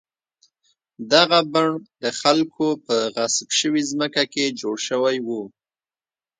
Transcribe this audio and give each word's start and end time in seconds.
دغه 1.11 1.39
بڼ 1.53 1.69
د 2.01 2.03
خلکو 2.21 2.67
په 2.85 2.95
غصب 3.15 3.49
شوې 3.59 3.81
ځمکه 3.91 4.23
کې 4.33 4.55
جوړ 4.61 4.75
شوی 4.87 5.17
و. 5.27 5.29